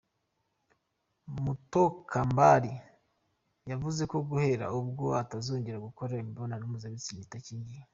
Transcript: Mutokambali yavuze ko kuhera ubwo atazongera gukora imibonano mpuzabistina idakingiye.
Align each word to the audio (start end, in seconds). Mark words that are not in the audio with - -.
Mutokambali 1.43 2.71
yavuze 3.69 4.01
ko 4.11 4.17
kuhera 4.27 4.65
ubwo 4.79 5.05
atazongera 5.23 5.83
gukora 5.87 6.19
imibonano 6.23 6.63
mpuzabistina 6.69 7.21
idakingiye. 7.25 7.83